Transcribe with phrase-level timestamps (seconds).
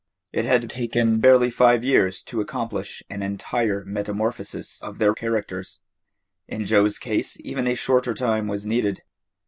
[0.33, 5.79] It had taken barely five years to accomplish an entire metamorphosis of their characters.
[6.47, 9.03] In Joe's case even a shorter time was needed.